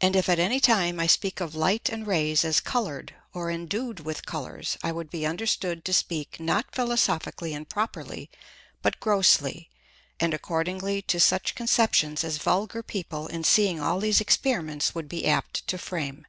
And 0.00 0.14
if 0.14 0.28
at 0.28 0.38
any 0.38 0.60
time 0.60 1.00
I 1.00 1.08
speak 1.08 1.40
of 1.40 1.56
Light 1.56 1.88
and 1.88 2.06
Rays 2.06 2.44
as 2.44 2.60
coloured 2.60 3.12
or 3.34 3.50
endued 3.50 3.98
with 3.98 4.24
Colours, 4.24 4.78
I 4.84 4.92
would 4.92 5.10
be 5.10 5.26
understood 5.26 5.84
to 5.84 5.92
speak 5.92 6.38
not 6.38 6.72
philosophically 6.72 7.52
and 7.52 7.68
properly, 7.68 8.30
but 8.82 9.00
grossly, 9.00 9.68
and 10.20 10.32
accordingly 10.32 11.02
to 11.08 11.18
such 11.18 11.56
Conceptions 11.56 12.22
as 12.22 12.36
vulgar 12.36 12.84
People 12.84 13.26
in 13.26 13.42
seeing 13.42 13.80
all 13.80 13.98
these 13.98 14.20
Experiments 14.20 14.94
would 14.94 15.08
be 15.08 15.26
apt 15.26 15.66
to 15.66 15.76
frame. 15.76 16.24